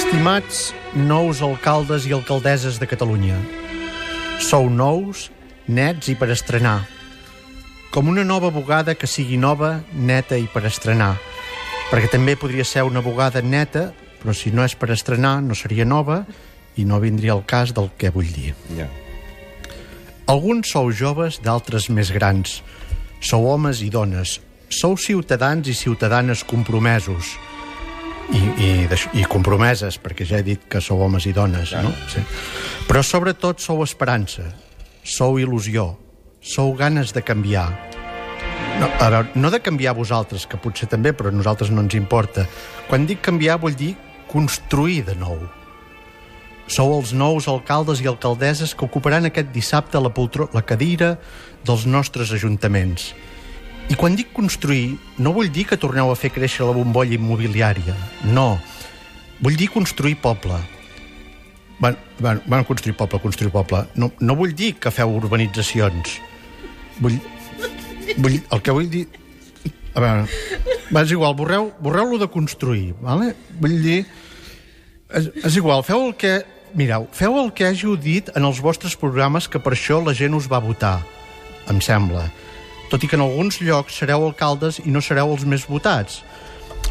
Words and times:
Estimats 0.00 0.72
nous 0.96 1.42
alcaldes 1.44 2.06
i 2.08 2.14
alcaldesses 2.16 2.78
de 2.80 2.86
Catalunya, 2.88 3.36
sou 4.40 4.70
nous, 4.72 5.26
nets 5.68 6.08
i 6.08 6.14
per 6.16 6.30
estrenar. 6.32 6.86
Com 7.92 8.08
una 8.08 8.24
nova 8.24 8.48
bugada 8.48 8.94
que 8.96 9.10
sigui 9.10 9.36
nova, 9.36 9.82
neta 9.92 10.38
i 10.40 10.46
per 10.48 10.62
estrenar. 10.70 11.10
Perquè 11.90 12.08
també 12.14 12.32
podria 12.40 12.64
ser 12.64 12.86
una 12.88 13.04
bugada 13.04 13.44
neta, 13.44 13.90
però 14.22 14.32
si 14.32 14.54
no 14.56 14.64
és 14.64 14.72
per 14.72 14.88
estrenar 14.96 15.34
no 15.44 15.58
seria 15.58 15.84
nova 15.84 16.22
i 16.80 16.88
no 16.88 17.02
vindria 17.04 17.36
el 17.36 17.44
cas 17.44 17.76
del 17.76 17.92
que 18.00 18.08
vull 18.14 18.32
dir. 18.32 18.54
Ja. 18.80 18.88
Alguns 20.32 20.72
sou 20.72 20.88
joves, 20.96 21.42
d'altres 21.44 21.90
més 21.92 22.08
grans. 22.16 22.62
Sou 23.20 23.44
homes 23.52 23.84
i 23.84 23.92
dones. 23.92 24.38
Sou 24.72 24.96
ciutadans 24.96 25.68
i 25.68 25.76
ciutadanes 25.76 26.40
compromesos. 26.40 27.36
I, 28.30 28.42
i, 28.62 28.70
i 29.20 29.24
compromeses, 29.26 29.98
perquè 29.98 30.26
ja 30.28 30.38
he 30.38 30.46
dit 30.46 30.66
que 30.70 30.80
sou 30.84 31.02
homes 31.02 31.26
i 31.26 31.32
dones, 31.34 31.72
no? 31.82 31.90
Sí. 32.10 32.22
Però 32.86 33.02
sobretot 33.02 33.62
sou 33.62 33.82
esperança, 33.82 34.44
sou 35.02 35.40
il·lusió, 35.42 35.92
sou 36.40 36.74
ganes 36.78 37.14
de 37.16 37.24
canviar. 37.26 37.68
No, 38.80 38.86
a 38.88 39.08
veure, 39.10 39.30
no 39.34 39.50
de 39.52 39.60
canviar 39.60 39.96
vosaltres, 39.98 40.46
que 40.46 40.60
potser 40.60 40.88
també, 40.88 41.12
però 41.12 41.28
a 41.28 41.34
nosaltres 41.34 41.72
no 41.74 41.82
ens 41.84 41.96
importa. 41.98 42.46
Quan 42.88 43.04
dic 43.08 43.20
canviar 43.26 43.58
vull 43.60 43.76
dir 43.76 43.94
construir 44.30 45.02
de 45.08 45.16
nou. 45.18 45.42
Sou 46.70 46.92
els 46.94 47.10
nous 47.10 47.48
alcaldes 47.50 47.98
i 47.98 48.06
alcaldesses 48.06 48.76
que 48.78 48.86
ocuparan 48.86 49.26
aquest 49.26 49.50
dissabte 49.50 49.98
la, 49.98 50.12
poltro, 50.14 50.46
la 50.54 50.62
cadira 50.62 51.16
dels 51.66 51.82
nostres 51.82 52.30
ajuntaments. 52.36 53.10
I 53.90 53.96
quan 53.98 54.14
dic 54.14 54.30
construir, 54.30 54.94
no 55.18 55.32
vull 55.34 55.50
dir 55.50 55.64
que 55.66 55.78
torneu 55.80 56.12
a 56.12 56.18
fer 56.18 56.30
créixer 56.30 56.66
la 56.66 56.74
bombolla 56.76 57.16
immobiliària. 57.16 57.96
No. 58.30 58.60
Vull 59.42 59.56
dir 59.58 59.66
construir 59.72 60.14
poble. 60.22 60.58
Van, 61.80 61.96
van, 62.22 62.42
van 62.46 62.66
construir 62.68 62.94
poble, 62.94 63.18
construir 63.24 63.50
poble. 63.50 63.82
No, 63.98 64.12
no 64.20 64.36
vull 64.38 64.54
dir 64.54 64.76
que 64.78 64.92
feu 64.94 65.10
urbanitzacions. 65.16 66.20
Vull, 67.00 67.16
vull, 68.18 68.38
el 68.38 68.62
que 68.62 68.76
vull 68.76 68.90
dir... 68.92 69.08
A 69.90 70.02
veure, 70.04 70.26
és 71.00 71.12
igual, 71.16 71.34
borreu, 71.34 71.72
borreu-lo 71.82 72.20
de 72.20 72.28
construir, 72.30 72.92
vale? 73.02 73.32
Vull 73.58 73.74
dir... 73.82 74.04
És, 75.10 75.26
és 75.42 75.56
igual, 75.58 75.82
feu 75.82 76.06
el 76.06 76.14
que... 76.20 76.36
Mireu, 76.78 77.08
feu 77.10 77.34
el 77.40 77.50
que 77.50 77.66
hàgiu 77.66 77.96
dit 77.98 78.28
en 78.38 78.46
els 78.46 78.60
vostres 78.62 78.94
programes 78.94 79.48
que 79.50 79.58
per 79.58 79.72
això 79.74 79.98
la 80.04 80.14
gent 80.14 80.36
us 80.38 80.46
va 80.46 80.60
votar, 80.62 81.00
em 81.72 81.80
sembla. 81.82 82.28
Tot 82.90 83.04
i 83.04 83.08
que 83.08 83.16
en 83.16 83.22
alguns 83.24 83.60
llocs 83.62 84.00
sereu 84.02 84.24
alcaldes 84.26 84.80
i 84.82 84.90
no 84.90 85.02
sereu 85.04 85.30
els 85.30 85.46
més 85.46 85.66
votats. 85.70 86.24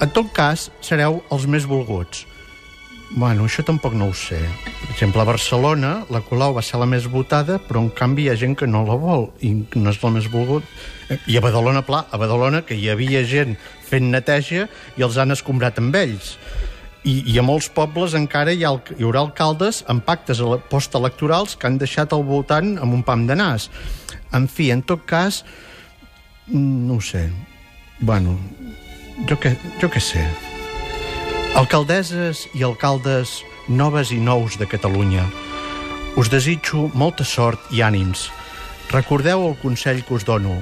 En 0.00 0.10
tot 0.10 0.30
cas, 0.34 0.70
sereu 0.80 1.20
els 1.30 1.44
més 1.46 1.66
volguts. 1.68 2.24
Bueno, 3.12 3.44
això 3.44 3.60
tampoc 3.60 3.92
no 3.92 4.06
ho 4.08 4.14
sé. 4.16 4.38
Per 4.64 4.94
exemple, 4.94 5.20
a 5.20 5.28
Barcelona, 5.28 5.90
la 6.08 6.22
Colau 6.24 6.54
va 6.56 6.62
ser 6.64 6.78
la 6.80 6.88
més 6.88 7.04
votada, 7.12 7.58
però 7.60 7.82
en 7.84 7.90
canvi 7.92 8.24
hi 8.24 8.30
ha 8.32 8.36
gent 8.40 8.54
que 8.56 8.66
no 8.66 8.86
la 8.88 8.96
vol 8.96 9.26
i 9.44 9.50
no 9.76 9.92
és 9.92 9.98
la 10.00 10.10
més 10.14 10.30
volgut. 10.32 10.64
I 11.28 11.36
a 11.36 11.42
Badalona, 11.44 11.82
pla, 11.84 12.06
a 12.08 12.16
Badalona, 12.16 12.62
que 12.64 12.78
hi 12.78 12.88
havia 12.88 13.20
gent 13.28 13.58
fent 13.84 14.08
neteja 14.14 14.64
i 14.96 15.04
els 15.04 15.18
han 15.20 15.36
escombrat 15.36 15.76
amb 15.82 15.98
ells. 16.00 16.38
I, 17.04 17.18
i 17.34 17.36
a 17.36 17.44
molts 17.44 17.68
pobles 17.74 18.14
encara 18.16 18.54
hi, 18.54 18.64
ha, 18.64 18.72
hi 18.96 19.04
haurà 19.04 19.26
alcaldes 19.26 19.82
amb 19.92 20.06
pactes 20.08 20.40
ele- 20.40 20.62
postelectorals 20.72 21.58
que 21.58 21.68
han 21.68 21.76
deixat 21.82 22.14
al 22.16 22.24
voltant 22.24 22.78
amb 22.78 22.96
un 22.96 23.04
pam 23.04 23.26
de 23.28 23.36
nas. 23.36 23.68
En 24.32 24.48
fi, 24.48 24.70
en 24.72 24.80
tot 24.88 25.04
cas, 25.04 25.42
no 26.48 26.94
ho 26.94 27.00
sé. 27.00 27.30
Bueno, 28.00 28.38
jo 29.28 29.38
què, 29.38 29.54
jo 29.80 29.90
què 29.92 30.00
sé. 30.02 30.24
Alcaldesses 31.58 32.46
i 32.56 32.64
alcaldes 32.64 33.42
noves 33.68 34.10
i 34.10 34.18
nous 34.18 34.56
de 34.58 34.66
Catalunya, 34.66 35.26
us 36.16 36.28
desitjo 36.32 36.90
molta 36.94 37.24
sort 37.24 37.70
i 37.72 37.82
ànims. 37.84 38.28
Recordeu 38.92 39.46
el 39.48 39.56
consell 39.62 40.02
que 40.04 40.14
us 40.14 40.26
dono. 40.28 40.58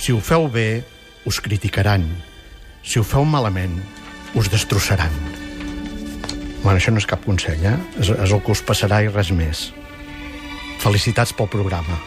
Si 0.00 0.12
ho 0.12 0.20
feu 0.20 0.48
bé, 0.48 0.82
us 1.28 1.40
criticaran. 1.40 2.06
Si 2.82 3.00
ho 3.00 3.04
feu 3.04 3.26
malament, 3.28 3.76
us 4.34 4.48
destrossaran. 4.48 5.12
Bueno, 6.62 6.76
això 6.78 6.92
no 6.92 7.00
és 7.00 7.08
cap 7.08 7.24
consell, 7.24 7.60
eh? 7.64 7.76
És, 8.00 8.12
és 8.12 8.32
el 8.32 8.40
que 8.44 8.52
us 8.52 8.64
passarà 8.64 9.02
i 9.04 9.12
res 9.12 9.32
més. 9.32 9.70
Felicitats 10.80 11.32
pel 11.36 11.48
programa. 11.52 11.98